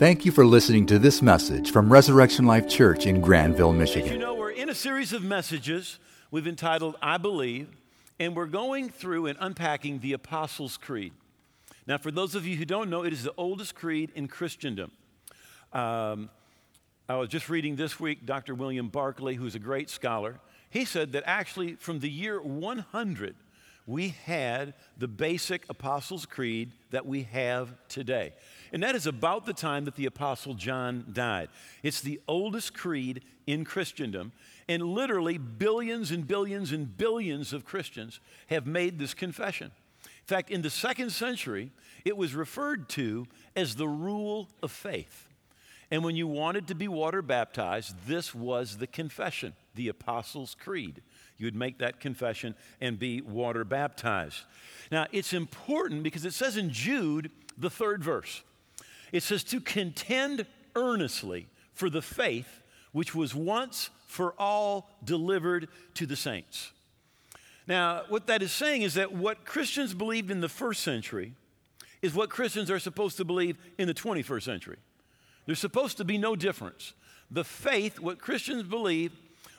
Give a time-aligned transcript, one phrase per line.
[0.00, 4.08] Thank you for listening to this message from Resurrection Life Church in Grandville, Michigan.
[4.08, 5.98] As you know, we're in a series of messages
[6.30, 7.68] we've entitled I Believe,
[8.18, 11.12] and we're going through and unpacking the Apostles' Creed.
[11.86, 14.90] Now, for those of you who don't know, it is the oldest creed in Christendom.
[15.74, 16.30] Um,
[17.06, 18.54] I was just reading this week Dr.
[18.54, 20.40] William Barclay, who's a great scholar.
[20.70, 23.36] He said that actually from the year 100,
[23.90, 28.32] we had the basic Apostles' Creed that we have today.
[28.72, 31.48] And that is about the time that the Apostle John died.
[31.82, 34.30] It's the oldest creed in Christendom,
[34.68, 39.72] and literally billions and billions and billions of Christians have made this confession.
[40.04, 41.72] In fact, in the second century,
[42.04, 43.26] it was referred to
[43.56, 45.26] as the rule of faith.
[45.90, 51.02] And when you wanted to be water baptized, this was the confession, the Apostles' Creed.
[51.40, 54.42] You would make that confession and be water baptized.
[54.92, 58.42] Now, it's important because it says in Jude, the third verse,
[59.10, 60.44] it says to contend
[60.76, 62.60] earnestly for the faith
[62.92, 66.72] which was once for all delivered to the saints.
[67.66, 71.32] Now, what that is saying is that what Christians believed in the first century
[72.02, 74.76] is what Christians are supposed to believe in the 21st century.
[75.46, 76.92] There's supposed to be no difference.
[77.30, 79.12] The faith, what Christians believe,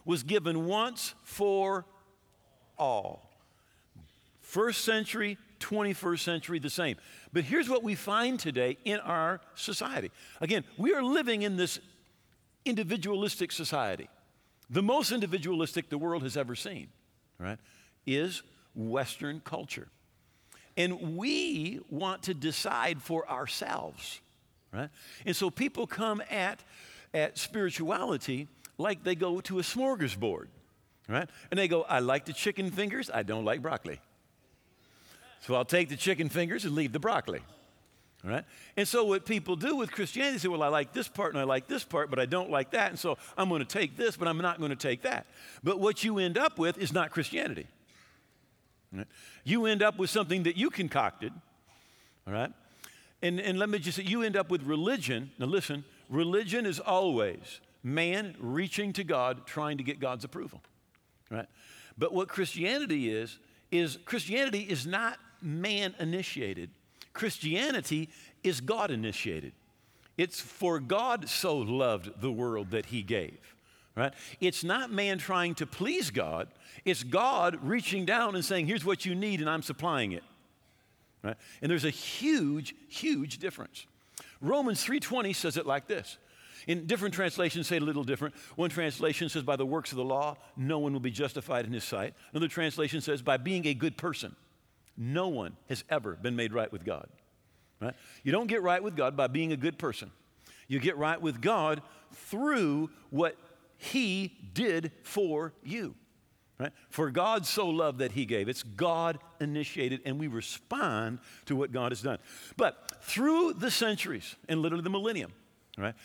[0.06, 1.86] was given once for
[2.78, 3.30] all.
[4.40, 6.98] First century, 21st century, the same.
[7.32, 10.12] But here's what we find today in our society.
[10.42, 11.80] Again, we are living in this
[12.66, 14.10] individualistic society.
[14.70, 16.88] The most individualistic the world has ever seen,
[17.40, 17.60] right,
[18.06, 18.42] is
[18.76, 19.88] Western culture.
[20.78, 24.22] And we want to decide for ourselves,
[24.74, 24.90] right?
[25.26, 26.64] And so people come at,
[27.14, 28.48] at spirituality
[28.82, 30.48] like they go to a smorgasbord,
[31.08, 31.30] right?
[31.50, 34.00] And they go, I like the chicken fingers, I don't like broccoli.
[35.42, 37.42] So I'll take the chicken fingers and leave the broccoli.
[38.24, 38.46] All right?
[38.78, 41.42] And so what people do with Christianity is say, well, I like this part and
[41.42, 42.92] I like this part, but I don't like that.
[42.92, 45.26] And so I'm going to take this, but I'm not going to take that.
[45.64, 47.68] But what you end up with is not Christianity.
[49.44, 51.34] You end up with something that you concocted.
[52.28, 52.52] All right?
[53.24, 55.32] And, and let me just say, you end up with religion.
[55.40, 60.62] Now listen, religion is always man reaching to God, trying to get God's approval.
[61.30, 61.48] Right?
[61.98, 63.40] But what Christianity is,
[63.72, 66.70] is Christianity is not man initiated.
[67.14, 68.10] Christianity
[68.44, 69.54] is God initiated.
[70.18, 73.56] It's for God so loved the world that he gave.
[73.96, 74.14] Right?
[74.40, 76.48] It's not man trying to please God.
[76.86, 80.24] It's God reaching down and saying, "Here's what you need and I'm supplying it."
[81.24, 81.36] Right?
[81.62, 83.86] And there's a huge huge difference.
[84.40, 86.18] Romans 3:20 says it like this.
[86.68, 88.36] In different translations say a little different.
[88.56, 91.74] One translation says by the works of the law no one will be justified in
[91.74, 92.14] his sight.
[92.32, 94.36] Another translation says by being a good person.
[94.98, 97.08] No one has ever been made right with God.
[97.82, 97.96] Right?
[98.24, 100.12] You don't get right with God by being a good person.
[100.68, 101.82] You get right with God
[102.14, 103.36] through what
[103.78, 105.96] He did for you.
[106.60, 106.72] Right?
[106.90, 108.48] For God so loved that He gave.
[108.48, 112.20] It's God initiated, and we respond to what God has done.
[112.56, 115.34] But through the centuries and literally the millennium,
[115.78, 115.96] right?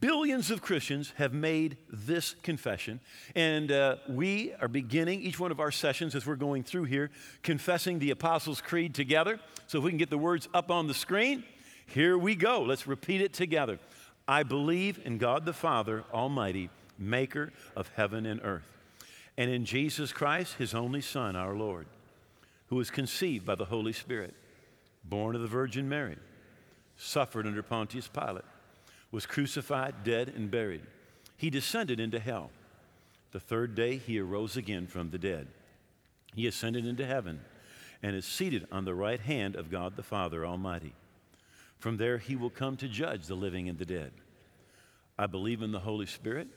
[0.00, 3.00] Billions of Christians have made this confession,
[3.34, 7.10] and uh, we are beginning each one of our sessions as we're going through here,
[7.42, 9.38] confessing the Apostles' Creed together.
[9.66, 11.44] So, if we can get the words up on the screen,
[11.86, 12.62] here we go.
[12.62, 13.78] Let's repeat it together.
[14.26, 18.72] I believe in God the Father Almighty, maker of heaven and earth,
[19.36, 21.86] and in Jesus Christ, his only Son, our Lord,
[22.68, 24.34] who was conceived by the Holy Spirit,
[25.04, 26.16] born of the Virgin Mary,
[26.96, 28.44] suffered under Pontius Pilate
[29.16, 30.82] was crucified, dead, and buried.
[31.38, 32.50] He descended into hell.
[33.32, 35.46] The third day, he arose again from the dead.
[36.34, 37.40] He ascended into heaven
[38.02, 40.92] and is seated on the right hand of God the Father Almighty.
[41.78, 44.12] From there, he will come to judge the living and the dead.
[45.18, 46.48] I believe in the Holy Spirit.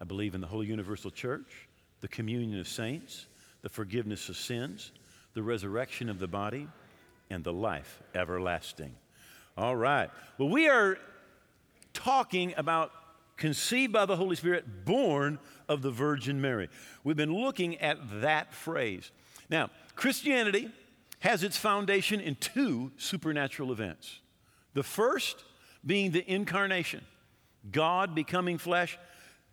[0.00, 1.68] I believe in the Holy Universal Church,
[2.00, 3.26] the communion of saints,
[3.62, 4.90] the forgiveness of sins,
[5.34, 6.66] the resurrection of the body,
[7.30, 8.96] and the life everlasting.
[9.56, 10.10] All right.
[10.38, 10.98] Well, we are
[11.98, 12.92] talking about
[13.36, 16.68] conceived by the Holy Spirit, born of the Virgin Mary.
[17.02, 19.10] We've been looking at that phrase.
[19.50, 20.70] Now, Christianity
[21.20, 24.20] has its foundation in two supernatural events.
[24.74, 25.42] The first
[25.84, 27.04] being the incarnation,
[27.72, 28.96] God becoming flesh,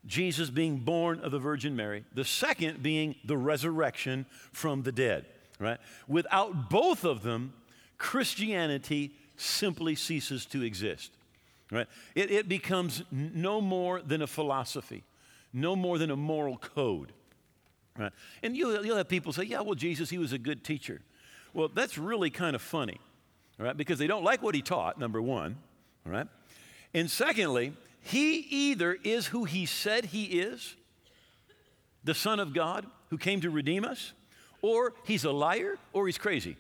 [0.06, 2.06] Jesus being born of the Virgin Mary.
[2.14, 5.26] The second being the resurrection from the dead,
[5.60, 5.80] right?
[6.08, 7.54] Without both of them,
[7.98, 11.12] Christianity simply ceases to exist.
[11.72, 11.88] Right?
[12.14, 15.04] It, it becomes no more than a philosophy,
[15.52, 17.12] no more than a moral code.
[17.98, 18.12] Right?
[18.44, 21.02] And you'll, you'll have people say, yeah, well, Jesus, he was a good teacher.
[21.54, 23.00] Well, that's really kind of funny,
[23.58, 23.76] right?
[23.76, 25.58] Because they don't like what he taught, number one,
[26.06, 26.28] All right?
[26.94, 30.76] And secondly, he either is who he said he is,
[32.04, 34.14] the Son of God who came to redeem us,
[34.62, 36.58] or he's a liar or he's crazy.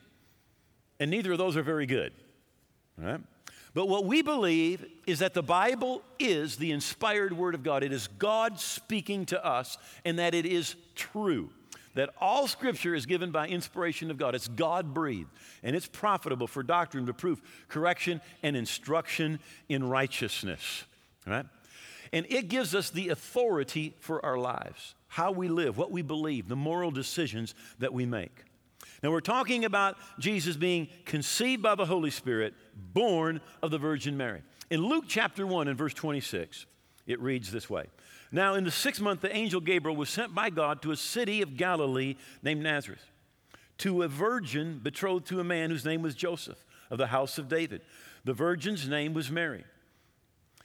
[1.00, 2.14] And neither of those are very good.
[3.00, 3.22] All right?
[3.76, 7.84] But what we believe is that the Bible is the inspired Word of God.
[7.84, 11.50] It is God speaking to us, and that it is true.
[11.94, 14.34] That all Scripture is given by inspiration of God.
[14.34, 15.30] It's God breathed,
[15.62, 20.86] and it's profitable for doctrine, reproof, correction, and instruction in righteousness.
[21.28, 21.46] Right?
[22.14, 26.48] And it gives us the authority for our lives, how we live, what we believe,
[26.48, 28.46] the moral decisions that we make.
[29.04, 34.18] Now, we're talking about Jesus being conceived by the Holy Spirit, born of the Virgin
[34.18, 34.42] Mary.
[34.70, 36.66] In Luke chapter 1 and verse 26,
[37.08, 37.86] it reads this way
[38.32, 41.42] Now, in the sixth month, the angel Gabriel was sent by God to a city
[41.42, 43.12] of Galilee named Nazareth,
[43.80, 47.50] to a virgin betrothed to a man whose name was Joseph of the house of
[47.50, 47.82] David.
[48.24, 49.66] The virgin's name was Mary.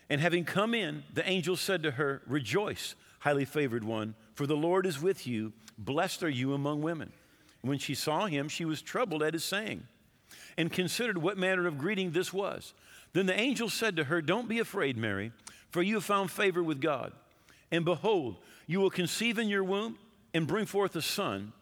[0.08, 4.56] And having come in, the angel said to her, Rejoice, highly favored one, for the
[4.56, 5.52] Lord is with you.
[5.78, 7.12] Blessed are you among women.
[7.62, 9.84] When she saw him, she was troubled at his saying
[10.56, 12.74] and considered what manner of greeting this was.
[13.12, 15.32] Then the angel said to her, Don't be afraid, Mary,
[15.70, 17.12] for you have found favor with God.
[17.70, 19.98] And behold, you will conceive in your womb
[20.32, 21.52] and bring forth a son,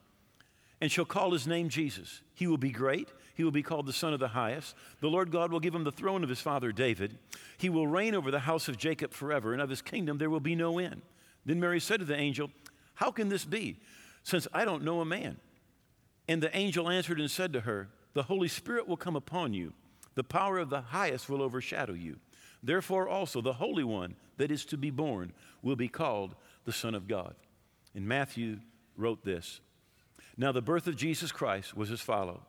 [0.80, 2.20] and shall call his name Jesus.
[2.34, 3.08] He will be great.
[3.34, 4.74] He will be called the Son of the Highest.
[5.00, 7.16] The Lord God will give him the throne of his father David.
[7.56, 10.40] He will reign over the house of Jacob forever, and of his kingdom there will
[10.40, 11.02] be no end.
[11.46, 12.50] Then Mary said to the angel,
[12.94, 13.78] How can this be,
[14.22, 15.36] since I don't know a man?
[16.28, 19.74] And the angel answered and said to her, The Holy Spirit will come upon you,
[20.16, 22.16] the power of the highest will overshadow you.
[22.64, 25.32] Therefore, also the Holy One that is to be born
[25.62, 26.34] will be called
[26.64, 27.36] the Son of God.
[27.94, 28.58] And Matthew
[28.96, 29.60] wrote this
[30.36, 32.40] Now, the birth of Jesus Christ was as follows.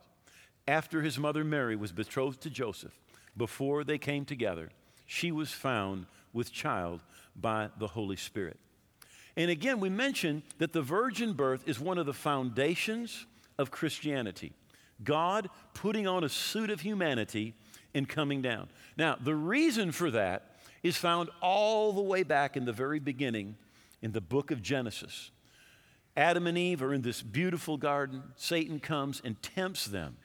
[0.66, 2.98] After his mother Mary was betrothed to Joseph,
[3.36, 4.70] before they came together,
[5.06, 7.00] she was found with child
[7.36, 8.58] by the Holy Spirit.
[9.36, 13.24] And again, we mentioned that the virgin birth is one of the foundations
[13.56, 14.52] of Christianity.
[15.04, 17.54] God putting on a suit of humanity
[17.94, 18.68] and coming down.
[18.96, 23.56] Now, the reason for that is found all the way back in the very beginning
[24.02, 25.30] in the book of Genesis.
[26.16, 28.22] Adam and Eve are in this beautiful garden.
[28.36, 30.16] Satan comes and tempts them.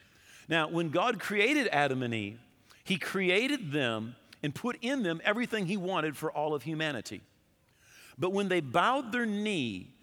[0.48, 2.40] Now, when God created Adam and Eve,
[2.84, 7.20] he created them and put in them everything he wanted for all of humanity.
[8.18, 9.94] But when they bowed their knee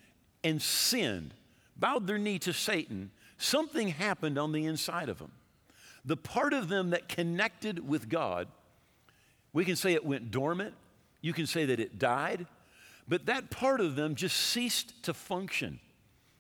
[0.43, 1.33] and sinned,
[1.77, 3.11] bowed their knee to Satan,
[3.43, 5.31] something happened on the inside of them.
[6.05, 8.47] The part of them that connected with God,
[9.53, 10.73] we can say it went dormant,
[11.21, 12.45] you can say that it died,
[13.07, 15.79] but that part of them just ceased to function.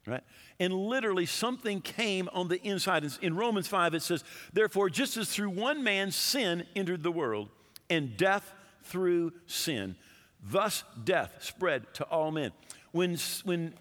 [0.05, 0.23] Right?
[0.59, 3.05] And literally, something came on the inside.
[3.21, 7.49] In Romans 5, it says, Therefore, just as through one man sin entered the world,
[7.89, 8.53] and death
[8.83, 9.95] through sin,
[10.41, 12.51] thus death spread to all men.
[12.91, 13.75] When, when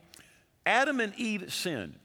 [0.65, 1.97] Adam and Eve sinned,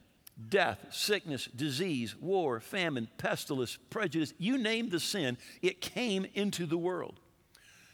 [0.50, 6.78] death, sickness, disease, war, famine, pestilence, prejudice, you name the sin, it came into the
[6.78, 7.20] world.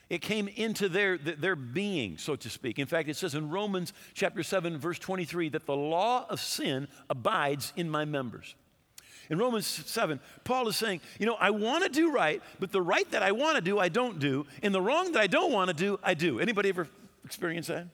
[0.10, 2.78] It came into their, their being, so to speak.
[2.78, 6.88] In fact, it says in Romans chapter 7, verse 23, that the law of sin
[7.10, 8.56] abides in my members.
[9.30, 12.82] In Romans 7, Paul is saying, you know, I want to do right, but the
[12.82, 15.52] right that I want to do, I don't do, and the wrong that I don't
[15.52, 16.40] want to do, I do.
[16.40, 16.88] Anybody ever
[17.24, 17.88] experience that?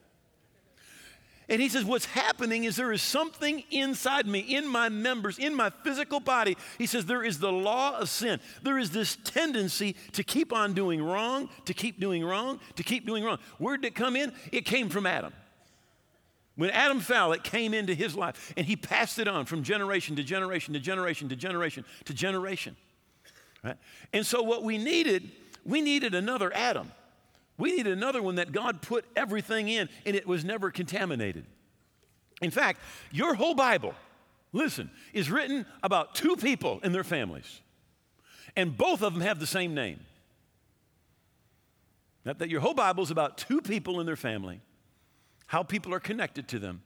[1.49, 5.55] And he says, What's happening is there is something inside me, in my members, in
[5.55, 6.55] my physical body.
[6.77, 8.39] He says, There is the law of sin.
[8.61, 13.05] There is this tendency to keep on doing wrong, to keep doing wrong, to keep
[13.05, 13.39] doing wrong.
[13.57, 14.31] Where did it come in?
[14.51, 15.33] It came from Adam.
[16.55, 20.17] When Adam fell, it came into his life, and he passed it on from generation
[20.17, 22.75] to generation to generation to generation to generation.
[23.63, 23.77] Right?
[24.13, 25.31] And so, what we needed,
[25.65, 26.91] we needed another Adam.
[27.59, 31.45] We need another one that God put everything in and it was never contaminated.
[32.41, 32.79] In fact,
[33.11, 33.93] your whole Bible,
[34.53, 37.59] listen, is written about two people and their families.
[38.55, 39.99] And both of them have the same name.
[42.23, 44.61] That, that your whole Bible is about two people and their family,
[45.47, 46.81] how people are connected to them,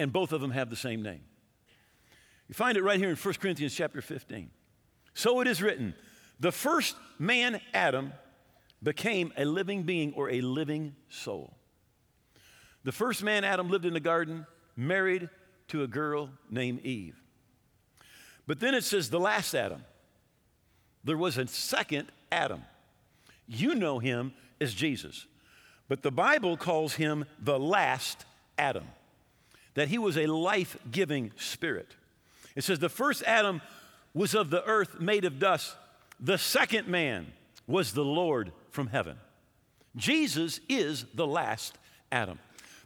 [0.00, 1.20] and both of them have the same name.
[2.48, 4.50] You find it right here in 1 Corinthians chapter 15.
[5.14, 5.94] So it is written,
[6.40, 8.12] the first man, Adam,
[8.82, 11.54] became a living being or a living soul.
[12.84, 14.46] The first man, Adam, lived in the garden,
[14.76, 15.28] married
[15.68, 17.16] to a girl named Eve.
[18.46, 19.84] But then it says the last Adam.
[21.04, 22.62] There was a second Adam.
[23.46, 25.26] You know him as Jesus.
[25.88, 28.24] But the Bible calls him the last
[28.58, 28.86] Adam,
[29.74, 31.96] that he was a life giving spirit.
[32.56, 33.60] It says the first Adam
[34.14, 35.76] was of the earth made of dust,
[36.20, 37.32] the second man
[37.66, 39.16] was the Lord from heaven.
[39.94, 41.78] Jesus is the last
[42.10, 42.38] Adam.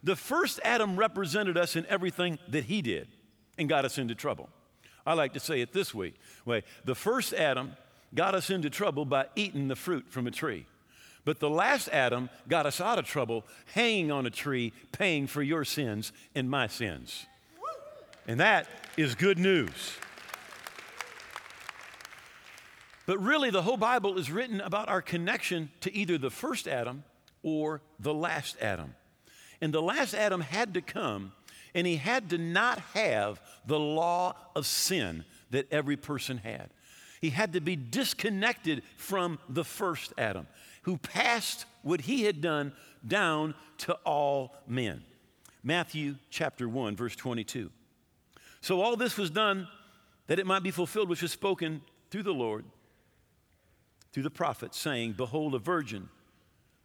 [0.03, 3.07] The first Adam represented us in everything that he did
[3.57, 4.49] and got us into trouble.
[5.05, 6.13] I like to say it this way,
[6.45, 7.75] way the first Adam
[8.13, 10.65] got us into trouble by eating the fruit from a tree.
[11.25, 15.41] But the last Adam got us out of trouble hanging on a tree, paying for
[15.41, 17.25] your sins and my sins.
[18.27, 18.67] And that
[18.97, 19.97] is good news.
[23.07, 27.05] But really, the whole Bible is written about our connection to either the first Adam
[27.41, 28.93] or the last Adam.
[29.61, 31.31] And the last Adam had to come,
[31.73, 36.69] and he had to not have the law of sin that every person had.
[37.21, 40.45] He had to be disconnected from the first Adam,
[40.81, 42.73] who passed what he had done
[43.07, 45.01] down to all men.
[45.63, 47.71] Matthew chapter 1, verse 22.
[48.59, 49.69] So all this was done
[50.27, 52.65] that it might be fulfilled, which was spoken through the Lord
[54.11, 56.09] through the prophet, saying, Behold, a virgin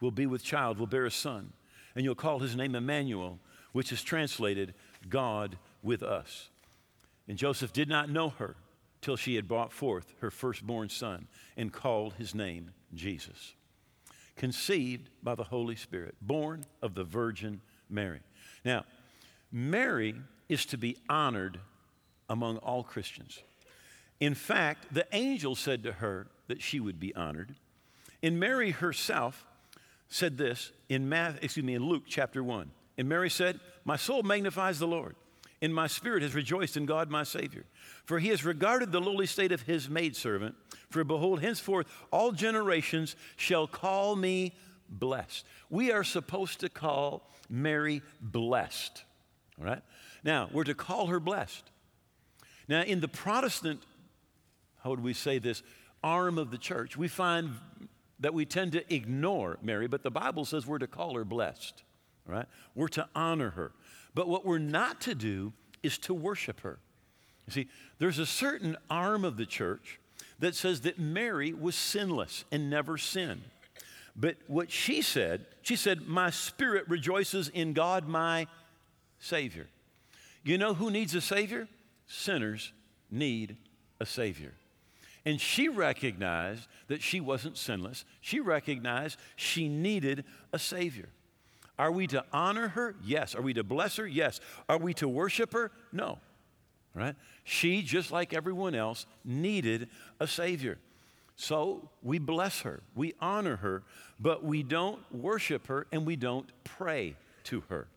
[0.00, 1.52] will be with child, will bear a son,
[1.94, 3.38] and you'll call his name Emmanuel,
[3.72, 4.74] which is translated
[5.08, 6.50] God with us.
[7.28, 8.56] And Joseph did not know her
[9.00, 11.26] till she had brought forth her firstborn son
[11.56, 13.54] and called his name Jesus.
[14.36, 17.60] Conceived by the Holy Spirit, born of the Virgin
[17.90, 18.20] Mary.
[18.64, 18.84] Now,
[19.50, 20.14] Mary
[20.48, 21.58] is to be honored
[22.28, 23.42] among all Christians.
[24.20, 27.54] In fact, the angel said to her, that she would be honored.
[28.22, 29.46] And Mary herself
[30.08, 32.70] said this in Math, excuse me, in Luke chapter 1.
[32.98, 35.16] And Mary said, My soul magnifies the Lord,
[35.62, 37.64] and my spirit has rejoiced in God my Savior.
[38.04, 40.54] For he has regarded the lowly state of his maidservant.
[40.90, 44.52] For behold, henceforth all generations shall call me
[44.90, 45.46] blessed.
[45.70, 49.04] We are supposed to call Mary blessed.
[49.58, 49.82] All right?
[50.22, 51.64] Now, we're to call her blessed.
[52.68, 53.82] Now, in the Protestant,
[54.82, 55.62] how would we say this?
[56.02, 57.54] Arm of the church, we find
[58.20, 61.82] that we tend to ignore Mary, but the Bible says we're to call her blessed,
[62.26, 62.46] right?
[62.74, 63.72] We're to honor her.
[64.14, 66.78] But what we're not to do is to worship her.
[67.46, 67.68] You see,
[67.98, 69.98] there's a certain arm of the church
[70.38, 73.42] that says that Mary was sinless and never sinned.
[74.14, 78.46] But what she said, she said, My spirit rejoices in God, my
[79.18, 79.68] Savior.
[80.44, 81.68] You know who needs a Savior?
[82.06, 82.72] Sinners
[83.10, 83.56] need
[84.00, 84.52] a Savior.
[85.24, 88.04] And she recognized that she wasn't sinless.
[88.20, 91.08] She recognized she needed a Savior.
[91.78, 92.96] Are we to honor her?
[93.04, 93.34] Yes.
[93.34, 94.06] Are we to bless her?
[94.06, 94.40] Yes.
[94.68, 95.70] Are we to worship her?
[95.92, 96.18] No.
[96.94, 97.14] Right?
[97.44, 99.88] She, just like everyone else, needed
[100.20, 100.78] a Savior.
[101.36, 103.82] So we bless her, we honor her,
[104.20, 107.88] but we don't worship her and we don't pray to her.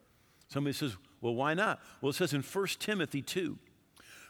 [0.48, 1.80] Somebody says, well, why not?
[2.02, 3.58] Well, it says in 1 Timothy 2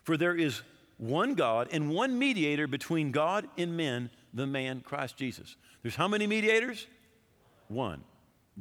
[0.03, 0.63] For there is
[0.97, 5.55] one God and one mediator between God and men, the man Christ Jesus.
[5.81, 6.87] There's how many mediators?
[7.67, 8.03] One.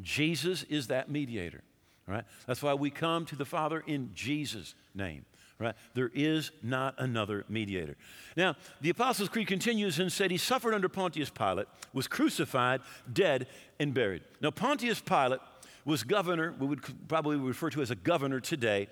[0.03, 1.62] Jesus is that mediator.
[2.07, 2.25] Right?
[2.47, 5.25] That's why we come to the Father in Jesus' name.
[5.59, 5.75] Right?
[5.95, 7.97] There is not another mediator.
[8.37, 13.47] Now, the Apostles' Creed continues and said he suffered under Pontius Pilate, was crucified, dead,
[13.79, 14.23] and buried.
[14.41, 15.41] Now, Pontius Pilate
[15.85, 18.88] was governor, we would probably refer to as a governor today,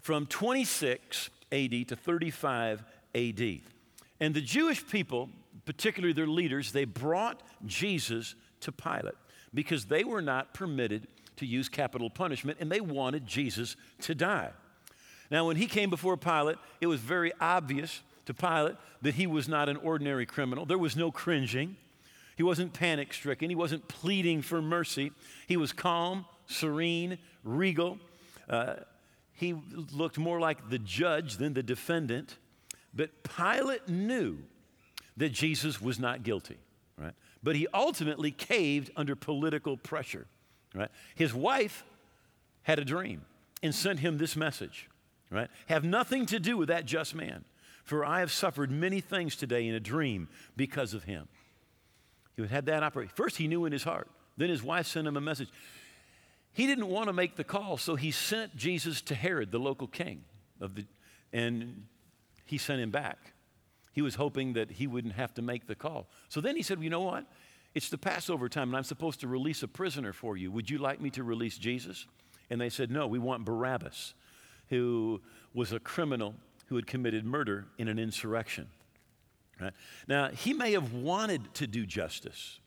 [0.00, 2.82] from 26 AD to 35
[3.14, 3.60] AD.
[4.20, 5.28] And the Jewish people,
[5.64, 9.14] particularly their leaders, they brought Jesus to Pilate
[9.52, 14.50] because they were not permitted to use capital punishment and they wanted Jesus to die.
[15.30, 19.48] Now, when he came before Pilate, it was very obvious to Pilate that he was
[19.48, 20.66] not an ordinary criminal.
[20.66, 21.76] There was no cringing.
[22.36, 23.50] He wasn't panic stricken.
[23.50, 25.12] He wasn't pleading for mercy.
[25.46, 27.98] He was calm, serene, regal.
[28.48, 28.76] Uh,
[29.36, 29.54] he
[29.92, 32.38] looked more like the judge than the defendant.
[32.94, 34.38] But Pilate knew
[35.16, 36.56] that Jesus was not guilty,
[36.98, 37.12] right?
[37.42, 40.26] But he ultimately caved under political pressure,
[40.74, 40.90] right?
[41.14, 41.84] His wife
[42.62, 43.22] had a dream
[43.62, 44.88] and sent him this message,
[45.30, 45.48] right?
[45.68, 47.44] Have nothing to do with that just man,
[47.84, 51.28] for I have suffered many things today in a dream because of him.
[52.36, 53.10] He had that operate.
[53.12, 54.08] First, he knew in his heart.
[54.36, 55.48] Then his wife sent him a message.
[56.56, 59.86] He didn't want to make the call, so he sent Jesus to Herod, the local
[59.86, 60.24] king
[60.58, 60.86] of the,
[61.30, 61.84] and
[62.46, 63.34] he sent him back.
[63.92, 66.08] He was hoping that he wouldn't have to make the call.
[66.30, 67.26] So then he said, You know what?
[67.74, 70.50] It's the Passover time, and I'm supposed to release a prisoner for you.
[70.50, 72.06] Would you like me to release Jesus?
[72.48, 74.14] And they said, No, we want Barabbas,
[74.70, 75.20] who
[75.52, 76.36] was a criminal
[76.68, 78.68] who had committed murder in an insurrection.
[79.60, 79.74] Right?
[80.08, 82.60] Now, he may have wanted to do justice,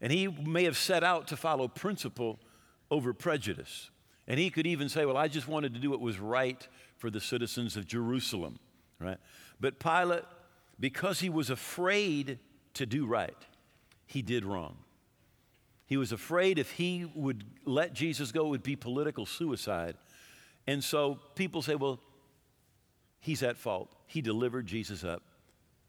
[0.00, 2.38] and he may have set out to follow principle
[2.90, 3.90] over prejudice.
[4.26, 6.66] And he could even say, Well, I just wanted to do what was right
[6.96, 8.58] for the citizens of Jerusalem,
[9.00, 9.18] right?
[9.60, 10.24] But Pilate,
[10.78, 12.38] because he was afraid
[12.74, 13.36] to do right,
[14.06, 14.76] he did wrong.
[15.86, 19.96] He was afraid if he would let Jesus go, it would be political suicide.
[20.66, 21.98] And so people say, well,
[23.20, 23.88] he's at fault.
[24.06, 25.22] He delivered Jesus up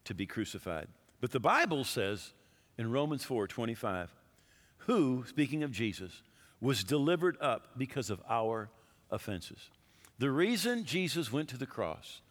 [0.06, 0.88] to be crucified.
[1.20, 2.32] But the Bible says
[2.78, 4.14] in Romans 4 25,
[4.78, 6.22] who, speaking of Jesus,
[6.62, 8.70] was delivered up because of our
[9.10, 9.70] offenses.
[10.18, 12.22] The reason Jesus went to the cross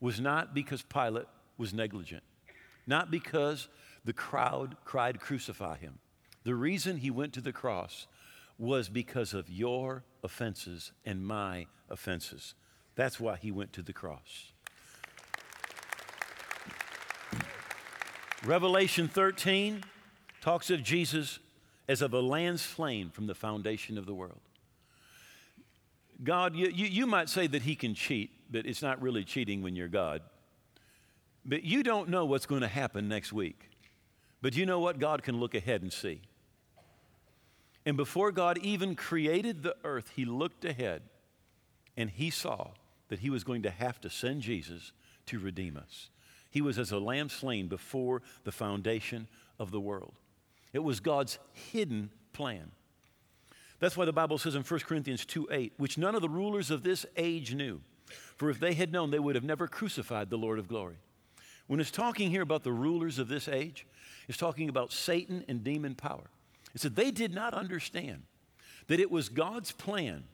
[0.00, 2.22] was not because Pilate was negligent,
[2.86, 3.68] not because
[4.04, 5.98] the crowd cried, Crucify him.
[6.44, 8.06] The reason he went to the cross
[8.58, 12.54] was because of your offenses and my offenses.
[12.94, 14.52] That's why he went to the cross.
[18.44, 19.82] Revelation 13
[20.40, 21.38] talks of Jesus
[21.88, 24.40] as of a lamb slain from the foundation of the world.
[26.22, 29.62] God, you, you, you might say that he can cheat, but it's not really cheating
[29.62, 30.22] when you're God.
[31.44, 33.70] But you don't know what's going to happen next week.
[34.42, 34.98] But you know what?
[34.98, 36.20] God can look ahead and see.
[37.84, 41.02] And before God even created the earth, he looked ahead
[41.96, 42.70] and he saw
[43.08, 44.92] that he was going to have to send Jesus
[45.26, 46.10] to redeem us.
[46.50, 49.28] He was as a lamb slain before the foundation
[49.58, 50.14] of the world.
[50.72, 52.70] It was God's hidden plan.
[53.78, 56.70] That's why the Bible says in 1 Corinthians 2 8, which none of the rulers
[56.70, 57.80] of this age knew.
[58.36, 60.96] For if they had known, they would have never crucified the Lord of glory.
[61.66, 63.86] When it's talking here about the rulers of this age,
[64.28, 66.30] it's talking about Satan and demon power.
[66.74, 68.22] It said they did not understand
[68.86, 70.24] that it was God's plan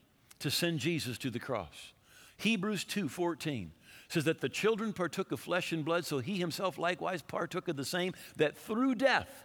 [0.40, 1.92] to send Jesus to the cross.
[2.36, 3.72] Hebrews 2 14
[4.08, 7.76] says that the children partook of flesh and blood, so he himself likewise partook of
[7.76, 9.44] the same, that through death,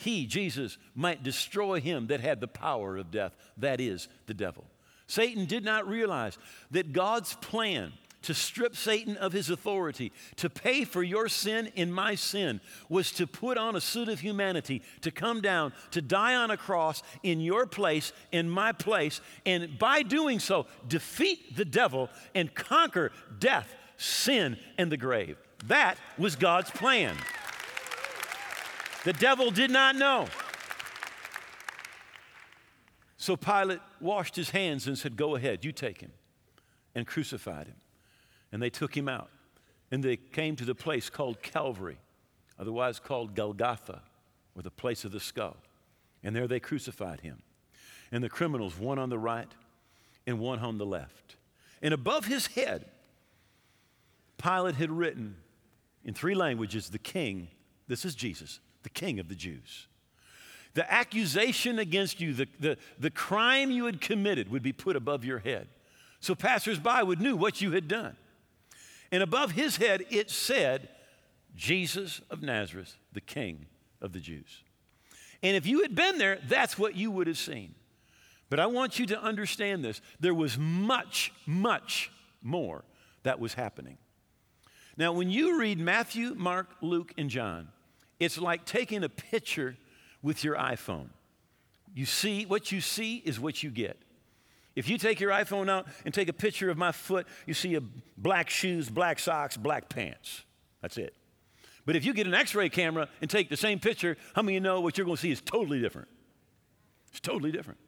[0.00, 4.64] he, Jesus, might destroy him that had the power of death, that is, the devil.
[5.06, 6.38] Satan did not realize
[6.70, 7.92] that God's plan
[8.22, 13.12] to strip Satan of his authority, to pay for your sin in my sin, was
[13.12, 17.02] to put on a suit of humanity, to come down, to die on a cross
[17.22, 23.12] in your place, in my place, and by doing so, defeat the devil and conquer
[23.38, 25.36] death, sin, and the grave.
[25.66, 27.16] That was God's plan.
[29.04, 30.26] The devil did not know.
[33.16, 36.12] So Pilate washed his hands and said, Go ahead, you take him,
[36.94, 37.76] and crucified him.
[38.52, 39.30] And they took him out.
[39.90, 41.98] And they came to the place called Calvary,
[42.58, 44.02] otherwise called Golgotha,
[44.54, 45.56] or the place of the skull.
[46.22, 47.42] And there they crucified him.
[48.12, 49.48] And the criminals, one on the right
[50.26, 51.36] and one on the left.
[51.82, 52.86] And above his head,
[54.38, 55.36] Pilate had written
[56.04, 57.48] in three languages, the king,
[57.86, 59.86] this is Jesus, the king of the Jews.
[60.74, 65.24] The accusation against you, the, the, the crime you had committed would be put above
[65.24, 65.68] your head.
[66.20, 68.16] So passersby would know what you had done.
[69.10, 70.88] And above his head it said,
[71.56, 73.66] Jesus of Nazareth, the King
[74.00, 74.62] of the Jews.
[75.42, 77.74] And if you had been there, that's what you would have seen.
[78.48, 80.00] But I want you to understand this.
[80.20, 82.12] There was much, much
[82.42, 82.84] more
[83.22, 83.98] that was happening.
[84.96, 87.68] Now, when you read Matthew, Mark, Luke, and John,
[88.20, 89.76] it's like taking a picture
[90.22, 91.08] with your iPhone.
[91.94, 93.98] You see, what you see is what you get.
[94.76, 97.74] If you take your iPhone out and take a picture of my foot, you see
[97.74, 97.80] a
[98.16, 100.44] black shoes, black socks, black pants.
[100.80, 101.14] That's it.
[101.84, 104.56] But if you get an x ray camera and take the same picture, how many
[104.56, 106.08] of you know what you're going to see is totally different?
[107.10, 107.80] It's totally different.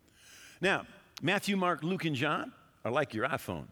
[0.61, 0.87] Now,
[1.21, 2.53] Matthew, Mark, Luke, and John
[2.85, 3.67] are like your iPhone.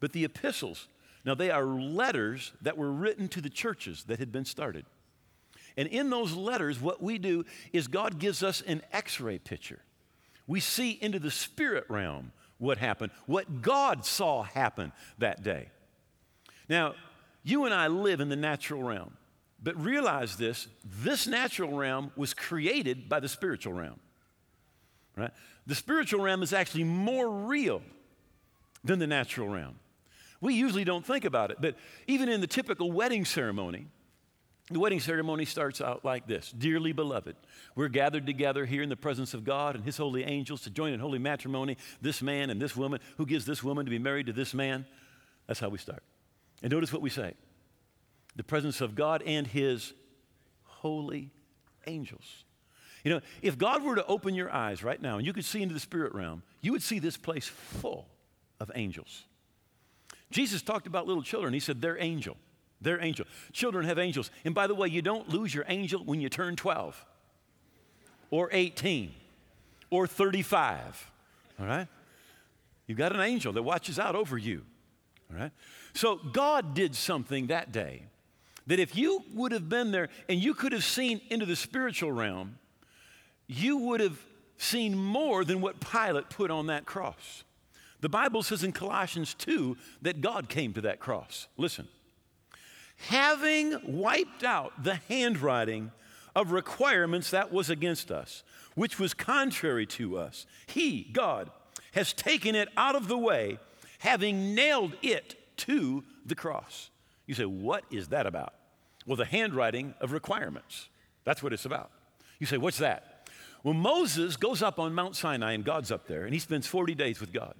[0.00, 0.88] But the epistles,
[1.24, 4.84] now they are letters that were written to the churches that had been started.
[5.76, 9.80] And in those letters, what we do is God gives us an x ray picture
[10.46, 15.68] we see into the spirit realm what happened, what God saw happen that day.
[16.68, 16.94] Now,
[17.42, 19.16] you and I live in the natural realm,
[19.62, 23.98] but realize this this natural realm was created by the spiritual realm.
[25.16, 25.30] Right?
[25.66, 27.82] The spiritual realm is actually more real
[28.84, 29.78] than the natural realm.
[30.40, 33.86] We usually don't think about it, but even in the typical wedding ceremony,
[34.70, 37.36] the wedding ceremony starts out like this Dearly beloved,
[37.74, 40.92] we're gathered together here in the presence of God and His holy angels to join
[40.92, 44.26] in holy matrimony, this man and this woman, who gives this woman to be married
[44.26, 44.86] to this man.
[45.46, 46.02] That's how we start.
[46.62, 47.34] And notice what we say
[48.36, 49.92] the presence of God and His
[50.62, 51.30] holy
[51.86, 52.44] angels.
[53.04, 55.60] You know, if God were to open your eyes right now and you could see
[55.60, 58.06] into the spirit realm, you would see this place full
[58.60, 59.24] of angels.
[60.30, 61.52] Jesus talked about little children.
[61.52, 62.36] He said, they're angel.
[62.82, 63.26] They're angel.
[63.52, 64.30] Children have angels.
[64.44, 67.06] And by the way, you don't lose your angel when you turn 12
[68.30, 69.12] or 18
[69.90, 71.10] or 35.
[71.60, 71.86] All right?
[72.86, 74.62] You've got an angel that watches out over you.
[75.32, 75.52] All right?
[75.94, 78.02] So God did something that day
[78.66, 82.12] that if you would have been there and you could have seen into the spiritual
[82.12, 82.58] realm,
[83.46, 84.18] you would have
[84.56, 87.44] seen more than what Pilate put on that cross.
[88.00, 91.48] The Bible says in Colossians 2 that God came to that cross.
[91.56, 91.88] Listen.
[92.96, 95.90] Having wiped out the handwriting
[96.34, 98.42] of requirements that was against us,
[98.74, 101.50] which was contrary to us, He, God,
[101.92, 103.58] has taken it out of the way,
[103.98, 106.90] having nailed it to the cross.
[107.26, 108.54] You say, what is that about?
[109.06, 110.88] Well, the handwriting of requirements.
[111.24, 111.90] That's what it's about.
[112.38, 113.28] You say, what's that?
[113.62, 116.94] Well, Moses goes up on Mount Sinai and God's up there and he spends 40
[116.94, 117.54] days with God.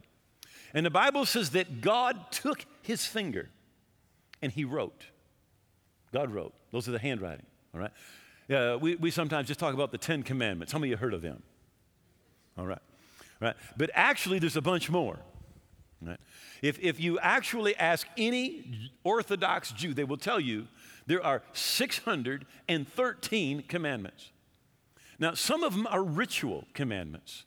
[0.74, 3.50] And the Bible says that God took his finger
[4.40, 5.06] and he wrote.
[6.12, 6.54] God wrote.
[6.70, 7.44] Those are the handwriting,
[7.74, 7.90] all right?
[8.48, 10.72] Yeah, we, we sometimes just talk about the Ten Commandments.
[10.72, 11.42] How many of you heard of them?
[12.58, 12.82] All right,
[13.40, 13.54] right?
[13.76, 15.18] But actually, there's a bunch more.
[16.04, 16.18] Right?
[16.62, 20.66] If, if you actually ask any Orthodox Jew, they will tell you
[21.06, 24.30] there are 613 commandments.
[25.18, 27.44] Now, some of them are ritual commandments.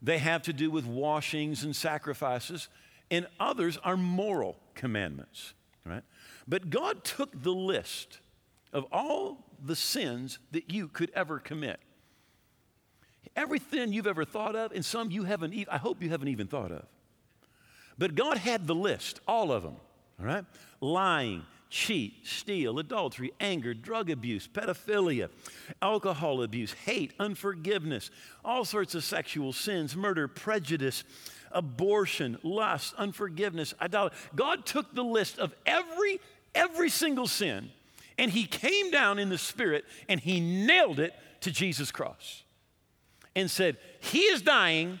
[0.00, 2.68] They have to do with washings and sacrifices,
[3.10, 6.04] and others are moral commandments, right?
[6.48, 8.18] But God took the list
[8.72, 11.78] of all the sins that you could ever commit.
[13.36, 16.72] Everything you've ever thought of, and some you haven't, I hope you haven't even thought
[16.72, 16.86] of.
[17.98, 19.76] But God had the list, all of them,
[20.18, 20.44] all right?
[20.80, 25.28] Lying, cheat, steal, adultery, anger, drug abuse, pedophilia,
[25.82, 28.10] alcohol abuse, hate, unforgiveness,
[28.44, 31.04] all sorts of sexual sins, murder, prejudice,
[31.52, 34.18] abortion, lust, unforgiveness, idolatry.
[34.34, 36.20] God took the list of every
[36.54, 37.70] every single sin
[38.18, 42.42] and he came down in the spirit and he nailed it to Jesus' cross
[43.36, 44.98] and said, He is dying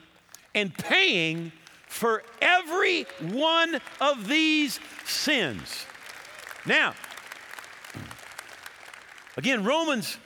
[0.54, 1.52] and paying
[1.88, 5.86] for every one of these sins.
[6.64, 6.94] Now,
[9.36, 10.18] again, Romans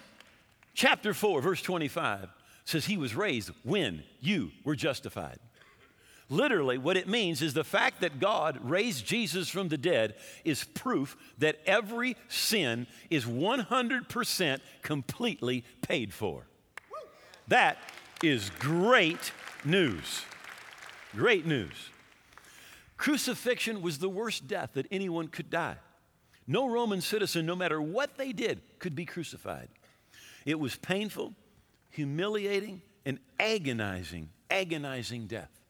[0.75, 2.29] chapter 4, verse 25
[2.65, 5.39] says he was raised when you were justified.
[6.33, 10.15] Literally, what it means is the fact that God raised Jesus from the dead
[10.47, 16.47] is proof that every sin is 100% completely paid for.
[17.49, 17.77] That
[18.23, 19.31] is great
[19.63, 20.23] news.
[21.15, 21.91] Great news.
[22.97, 25.77] Crucifixion was the worst death that anyone could die.
[26.47, 29.69] No Roman citizen, no matter what they did, could be crucified.
[30.47, 31.35] It was painful,
[31.91, 35.62] humiliating, and agonizing, agonizing death.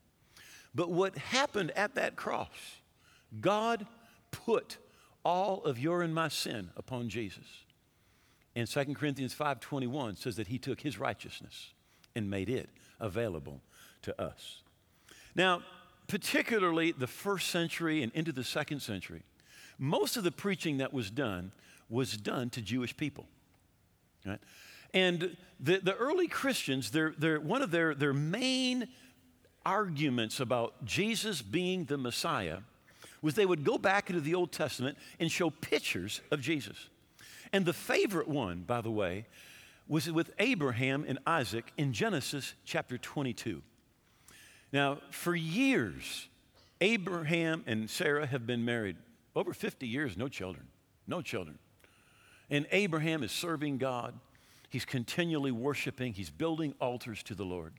[0.74, 2.80] But what happened at that cross,
[3.40, 3.86] God
[4.30, 4.78] put
[5.24, 7.64] all of your and my sin upon Jesus.
[8.54, 11.72] And 2 Corinthians 5:21 says that he took his righteousness
[12.14, 12.68] and made it
[13.00, 13.62] available
[14.02, 14.62] to us.
[15.34, 15.62] Now,
[16.08, 19.22] particularly the first century and into the second century,
[19.78, 21.52] most of the preaching that was done
[21.88, 23.26] was done to Jewish people.
[24.26, 24.40] Right?
[24.92, 28.88] And the, the early Christians, they're, one of their, their main
[29.64, 32.58] arguments about Jesus being the Messiah
[33.20, 36.88] was they would go back into the Old Testament and show pictures of Jesus.
[37.52, 39.26] And the favorite one, by the way,
[39.88, 43.62] was with Abraham and Isaac in Genesis chapter 22.
[44.72, 46.28] Now, for years,
[46.80, 48.96] Abraham and Sarah have been married
[49.36, 50.66] over 50 years, no children,
[51.06, 51.58] no children.
[52.50, 54.14] And Abraham is serving God.
[54.68, 57.74] He's continually worshiping, he's building altars to the Lord.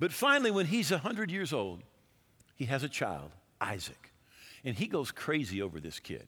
[0.00, 1.82] But finally, when he's 100 years old,
[2.56, 4.10] he has a child, Isaac.
[4.64, 6.26] And he goes crazy over this kid.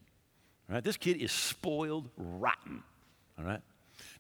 [0.69, 0.85] Right?
[0.85, 2.83] This kid is spoiled rotten.
[3.39, 3.63] All right?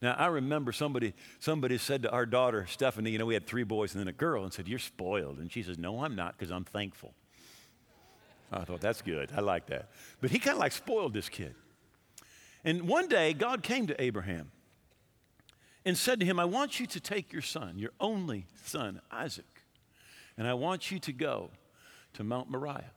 [0.01, 3.63] Now, I remember somebody, somebody said to our daughter, Stephanie, you know, we had three
[3.63, 5.39] boys and then a girl, and said, You're spoiled.
[5.39, 7.15] And she says, No, I'm not, because I'm thankful.
[8.51, 9.31] I thought, That's good.
[9.37, 9.91] I like that.
[10.21, 11.55] But he kind of like spoiled this kid.
[12.65, 14.51] And one day, God came to Abraham
[15.85, 19.63] and said to him, I want you to take your son, your only son, Isaac,
[20.37, 21.51] and I want you to go
[22.15, 22.93] to Mount Moriah.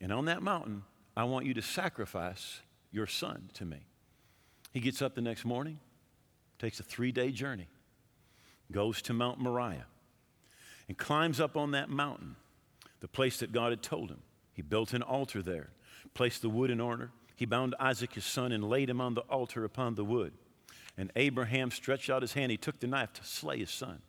[0.00, 0.82] And on that mountain,
[1.16, 2.60] I want you to sacrifice
[2.90, 3.86] your son to me.
[4.72, 5.78] He gets up the next morning,
[6.58, 7.68] takes a three day journey,
[8.70, 9.86] goes to Mount Moriah,
[10.88, 12.36] and climbs up on that mountain,
[13.00, 14.22] the place that God had told him.
[14.54, 15.70] He built an altar there,
[16.14, 17.10] placed the wood in order.
[17.36, 20.32] He bound Isaac, his son, and laid him on the altar upon the wood.
[20.96, 22.50] And Abraham stretched out his hand.
[22.50, 24.02] He took the knife to slay his son.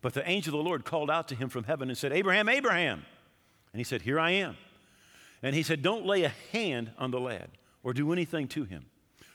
[0.00, 2.48] But the angel of the Lord called out to him from heaven and said, Abraham,
[2.48, 3.04] Abraham.
[3.72, 4.56] And he said, Here I am.
[5.42, 7.50] And he said, Don't lay a hand on the lad
[7.82, 8.86] or do anything to him.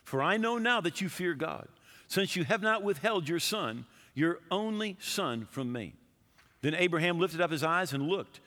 [0.03, 1.67] For I know now that you fear God,
[2.07, 5.93] since you have not withheld your son, your only son, from me.
[6.61, 8.39] Then Abraham lifted up his eyes and looked,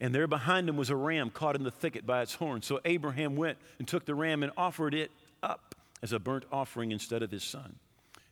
[0.00, 2.62] and there behind him was a ram caught in the thicket by its horn.
[2.62, 5.10] So Abraham went and took the ram and offered it
[6.02, 7.76] as a burnt offering instead of his son.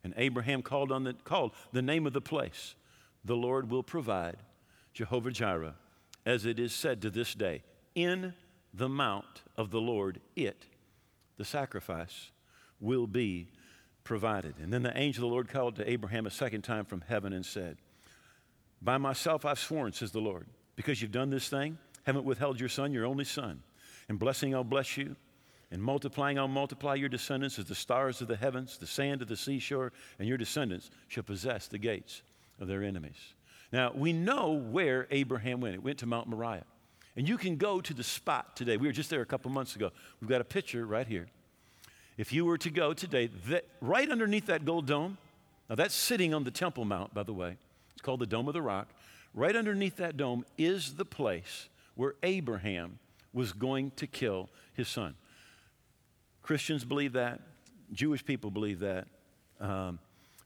[0.04, 2.74] And Abraham called, on the, called the name of the place,
[3.24, 4.36] the Lord will provide,
[4.94, 5.74] Jehovah Jireh,
[6.24, 7.62] as it is said to this day,
[7.94, 8.34] in
[8.72, 10.66] the mount of the Lord, it,
[11.36, 12.30] the sacrifice,
[12.80, 13.48] will be
[14.04, 14.54] provided.
[14.58, 17.32] And then the angel of the Lord called to Abraham a second time from heaven
[17.32, 17.76] and said,
[18.80, 22.68] By myself I've sworn, says the Lord, because you've done this thing, haven't withheld your
[22.68, 23.62] son, your only son.
[24.08, 25.16] And blessing I'll bless you,
[25.70, 29.28] and multiplying I'll multiply your descendants as the stars of the heavens, the sand of
[29.28, 32.22] the seashore, and your descendants shall possess the gates
[32.58, 33.34] of their enemies.
[33.72, 35.74] Now, we know where Abraham went.
[35.74, 36.64] It went to Mount Moriah.
[37.16, 38.76] And you can go to the spot today.
[38.76, 39.90] We were just there a couple months ago.
[40.20, 41.26] We've got a picture right here.
[42.16, 45.18] If you were to go today, that, right underneath that gold dome,
[45.68, 47.56] now that's sitting on the Temple Mount, by the way.
[47.92, 48.88] It's called the Dome of the Rock.
[49.34, 52.98] Right underneath that dome is the place where Abraham
[53.32, 55.14] was going to kill his son.
[56.48, 57.42] Christians believe that.
[57.92, 59.06] Jewish people believe that.
[59.60, 59.98] Um,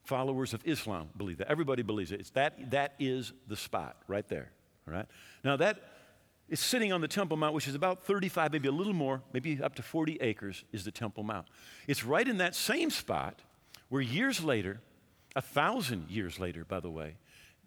[0.03, 1.47] followers of Islam believe that.
[1.47, 2.19] Everybody believes it.
[2.19, 4.51] It's that, that is the spot right there.
[4.89, 5.07] All right?
[5.45, 5.77] Now, that
[6.49, 9.63] is sitting on the Temple Mount, which is about 35, maybe a little more, maybe
[9.63, 11.47] up to 40 acres, is the Temple Mount.
[11.87, 13.39] It's right in that same spot
[13.89, 14.81] where years later,
[15.37, 17.15] a thousand years later, by the way,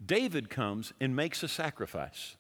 [0.05, 2.35] David comes and makes a sacrifice.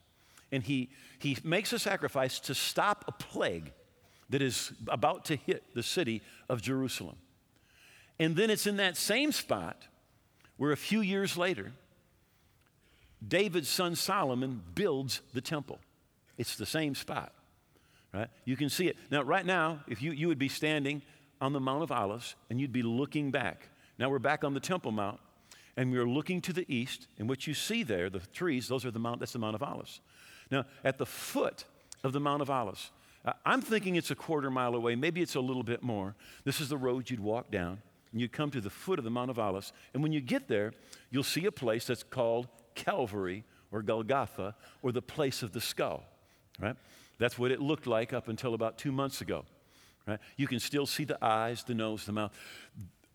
[0.51, 3.71] And he, he makes a sacrifice to stop a plague
[4.29, 7.17] that is about to hit the city of Jerusalem.
[8.19, 9.83] And then it's in that same spot
[10.57, 11.73] where a few years later,
[13.25, 15.79] David's son Solomon builds the temple.
[16.37, 17.33] It's the same spot,
[18.13, 18.29] right?
[18.45, 18.97] You can see it.
[19.11, 21.01] Now, right now, if you, you would be standing
[21.41, 23.69] on the Mount of Olives and you'd be looking back.
[23.97, 25.19] Now we're back on the Temple Mount
[25.77, 28.91] and we're looking to the east, and what you see there, the trees, those are
[28.91, 29.99] the Mount, that's the Mount of Olives.
[30.49, 31.65] Now, at the foot
[32.01, 32.91] of the Mount of Olives,
[33.25, 36.15] Uh, I'm thinking it's a quarter mile away, maybe it's a little bit more.
[36.43, 39.11] This is the road you'd walk down, and you'd come to the foot of the
[39.11, 40.73] Mount of Olives, and when you get there,
[41.09, 46.03] you'll see a place that's called Calvary or Golgotha or the place of the skull
[46.59, 46.75] right?
[47.17, 49.45] That's what it looked like up until about two months ago,
[50.07, 50.19] right?
[50.37, 52.33] You can still see the eyes, the nose, the mouth.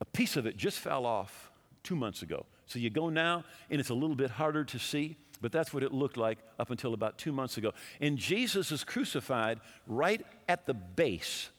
[0.00, 1.50] A piece of it just fell off
[1.82, 2.46] two months ago.
[2.66, 5.82] So you go now, and it's a little bit harder to see, but that's what
[5.82, 7.72] it looked like up until about two months ago.
[8.00, 11.50] And Jesus is crucified right at the base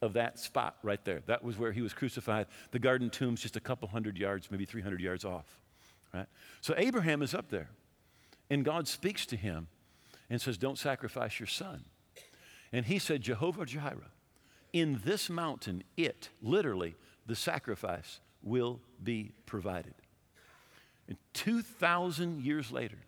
[0.00, 1.22] of that spot right there.
[1.26, 2.46] That was where he was crucified.
[2.70, 5.58] The garden tomb's just a couple hundred yards, maybe 300 yards off,
[6.14, 6.26] right?
[6.60, 7.68] So Abraham is up there,
[8.48, 9.68] and God speaks to him
[10.30, 11.84] and says, Don't sacrifice your son.
[12.72, 14.12] And he said, Jehovah Jireh,
[14.72, 16.94] in this mountain, it, literally,
[17.26, 19.94] the sacrifice will be provided.
[21.08, 22.98] And 2,000 years later,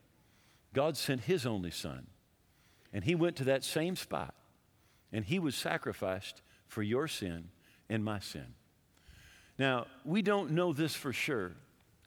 [0.72, 2.06] God sent his only son,
[2.92, 4.34] and he went to that same spot,
[5.12, 7.48] and he was sacrificed for your sin
[7.88, 8.54] and my sin.
[9.58, 11.52] Now, we don't know this for sure,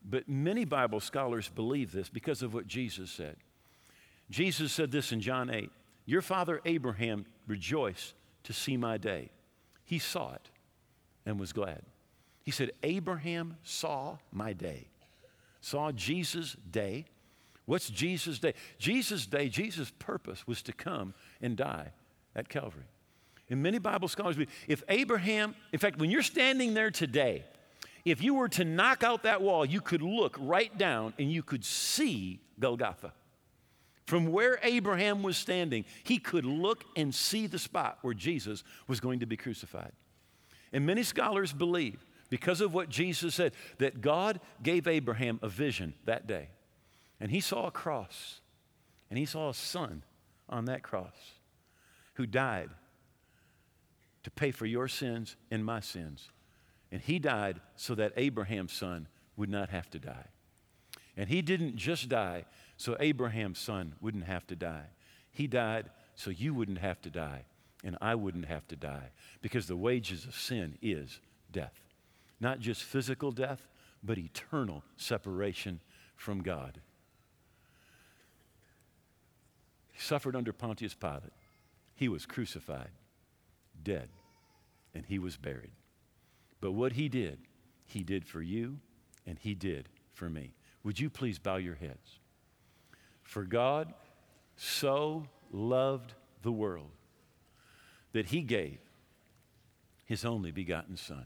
[0.04, 3.36] but many Bible scholars believe this because of what Jesus said.
[4.30, 5.70] Jesus said this in John 8
[6.06, 9.30] Your father Abraham rejoiced to see my day.
[9.84, 10.50] He saw it
[11.26, 11.84] and was glad.
[12.44, 14.88] He said, Abraham saw my day,
[15.62, 17.06] saw Jesus' day.
[17.66, 18.54] What's Jesus' day?
[18.78, 21.92] Jesus' day, Jesus' purpose was to come and die
[22.36, 22.86] at Calvary.
[23.50, 27.44] And many Bible scholars believe if Abraham, in fact, when you're standing there today,
[28.06, 31.44] if you were to knock out that wall, you could look right down and you
[31.44, 33.14] could see Golgotha.
[34.06, 39.00] From where Abraham was standing, he could look and see the spot where Jesus was
[39.00, 39.94] going to be crucified.
[40.74, 45.94] And many scholars believe, because of what Jesus said, that God gave Abraham a vision
[46.06, 46.50] that day.
[47.24, 48.42] And he saw a cross,
[49.10, 50.04] and he saw a son
[50.50, 51.16] on that cross
[52.16, 52.70] who died
[54.24, 56.32] to pay for your sins and my sins.
[56.92, 59.08] And he died so that Abraham's son
[59.38, 60.26] would not have to die.
[61.16, 62.44] And he didn't just die
[62.76, 64.88] so Abraham's son wouldn't have to die.
[65.32, 67.46] He died so you wouldn't have to die
[67.86, 71.22] and I wouldn't have to die because the wages of sin is
[71.54, 71.80] death.
[72.42, 73.66] Not just physical death,
[74.04, 75.80] but eternal separation
[76.18, 76.82] from God.
[79.93, 81.34] He suffered under Pontius Pilate.
[81.96, 82.92] He was crucified,
[83.84, 84.10] dead,
[84.94, 85.72] and he was buried.
[86.62, 87.40] But what he did,
[87.86, 88.80] he did for you
[89.26, 90.54] and he did for me.
[90.84, 92.20] Would you please bow your heads?
[93.22, 93.94] For God
[94.56, 96.92] so loved the world
[98.12, 98.80] that he gave
[100.06, 101.26] his only begotten Son,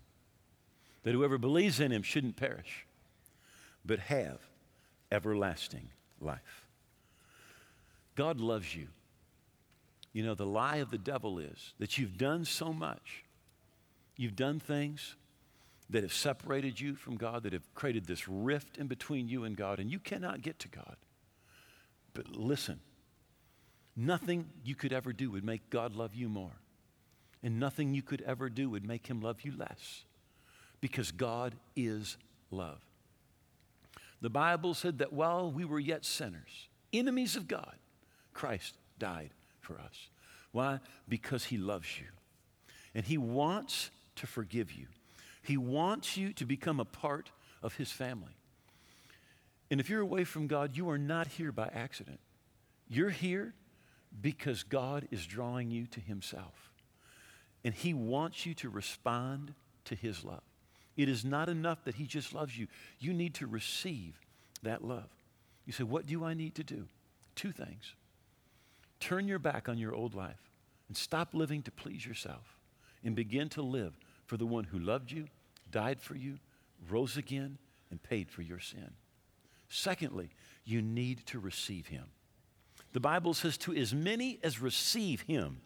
[1.03, 2.85] that whoever believes in him shouldn't perish,
[3.83, 4.39] but have
[5.11, 5.89] everlasting
[6.21, 6.66] life.
[8.17, 8.87] God loves you.
[10.11, 13.23] You know, the lie of the devil is that you've done so much,
[14.17, 15.15] you've done things,
[15.91, 19.55] that have separated you from God, that have created this rift in between you and
[19.55, 20.97] God, and you cannot get to God.
[22.15, 22.79] But listen,
[23.95, 26.59] nothing you could ever do would make God love you more,
[27.43, 30.05] and nothing you could ever do would make him love you less,
[30.81, 32.17] because God is
[32.49, 32.81] love.
[34.21, 37.75] The Bible said that while we were yet sinners, enemies of God,
[38.37, 40.09] Christ died for us.
[40.51, 40.79] Why?
[41.09, 42.05] Because he loves you.
[42.93, 44.85] And he wants to forgive you.
[45.41, 47.31] He wants you to become a part
[47.63, 48.37] of his family.
[49.71, 52.19] And if you're away from God, you are not here by accident.
[52.87, 53.55] You're here
[54.21, 56.71] because God is drawing you to himself.
[57.63, 60.43] And he wants you to respond to his love.
[60.95, 62.67] It is not enough that he just loves you.
[62.99, 64.21] You need to receive
[64.61, 65.09] that love.
[65.65, 66.87] You say, What do I need to do?
[67.33, 67.95] Two things.
[68.99, 70.51] Turn your back on your old life
[70.87, 72.57] and stop living to please yourself
[73.03, 75.27] and begin to live for the one who loved you,
[75.71, 76.39] died for you,
[76.89, 77.57] rose again,
[77.89, 78.91] and paid for your sin.
[79.69, 80.29] Secondly,
[80.65, 82.05] you need to receive him.
[82.93, 85.61] The Bible says, To as many as receive him,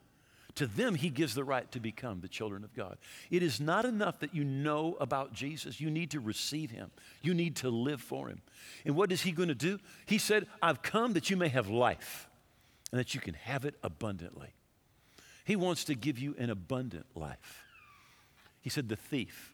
[0.55, 2.97] to them, he gives the right to become the children of God.
[3.29, 5.79] It is not enough that you know about Jesus.
[5.79, 6.91] You need to receive him,
[7.21, 8.41] you need to live for him.
[8.85, 9.79] And what is he going to do?
[10.05, 12.27] He said, I've come that you may have life
[12.91, 14.49] and that you can have it abundantly.
[15.45, 17.63] He wants to give you an abundant life.
[18.61, 19.53] He said, The thief,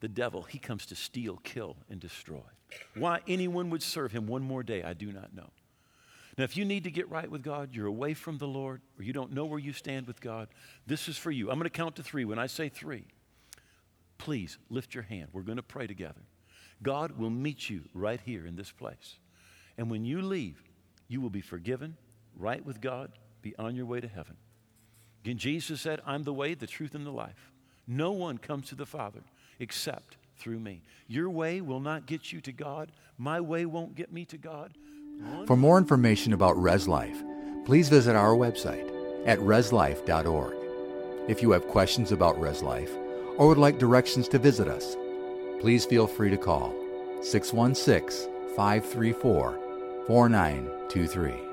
[0.00, 2.42] the devil, he comes to steal, kill, and destroy.
[2.94, 5.50] Why anyone would serve him one more day, I do not know.
[6.38, 9.02] Now, if you need to get right with God, you're away from the Lord, or
[9.02, 10.48] you don't know where you stand with God,
[10.86, 11.50] this is for you.
[11.50, 12.24] I'm going to count to three.
[12.24, 13.04] When I say three,
[14.16, 15.28] please lift your hand.
[15.32, 16.22] We're going to pray together.
[16.82, 19.18] God will meet you right here in this place.
[19.76, 20.62] And when you leave,
[21.08, 21.96] you will be forgiven,
[22.40, 24.36] right with God, be on your way to heaven.
[25.24, 27.52] Again, Jesus said, I'm the way, the truth, and the life.
[27.86, 29.20] No one comes to the Father
[29.58, 30.82] except through me.
[31.06, 32.92] Your way will not get you to God.
[33.18, 34.72] My way won't get me to God.
[35.46, 37.22] For more information about Res Life,
[37.66, 38.90] please visit our website
[39.26, 40.54] at reslife.org.
[41.28, 42.90] If you have questions about Res Life
[43.36, 44.96] or would like directions to visit us,
[45.60, 46.74] please feel free to call
[47.22, 49.58] 616 534
[50.06, 51.49] 4923.